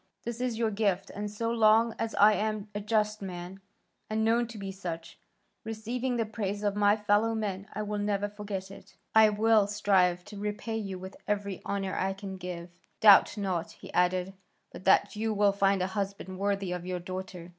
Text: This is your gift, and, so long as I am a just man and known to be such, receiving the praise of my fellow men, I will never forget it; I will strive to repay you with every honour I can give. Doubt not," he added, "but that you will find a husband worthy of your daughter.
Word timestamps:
This 0.23 0.41
is 0.41 0.57
your 0.57 0.71
gift, 0.71 1.11
and, 1.11 1.29
so 1.29 1.51
long 1.51 1.93
as 1.99 2.15
I 2.15 2.33
am 2.33 2.69
a 2.73 2.79
just 2.81 3.21
man 3.21 3.59
and 4.09 4.25
known 4.25 4.47
to 4.47 4.57
be 4.57 4.71
such, 4.71 5.19
receiving 5.63 6.17
the 6.17 6.25
praise 6.25 6.63
of 6.63 6.75
my 6.75 6.95
fellow 6.95 7.35
men, 7.35 7.67
I 7.73 7.83
will 7.83 7.99
never 7.99 8.27
forget 8.27 8.71
it; 8.71 8.95
I 9.13 9.29
will 9.29 9.67
strive 9.67 10.23
to 10.25 10.39
repay 10.39 10.77
you 10.77 10.97
with 10.97 11.15
every 11.27 11.63
honour 11.67 11.95
I 11.95 12.13
can 12.13 12.37
give. 12.37 12.71
Doubt 12.99 13.37
not," 13.37 13.73
he 13.73 13.93
added, 13.93 14.33
"but 14.71 14.85
that 14.85 15.15
you 15.15 15.35
will 15.35 15.51
find 15.51 15.83
a 15.83 15.93
husband 15.93 16.39
worthy 16.39 16.71
of 16.71 16.83
your 16.83 16.97
daughter. 16.97 17.49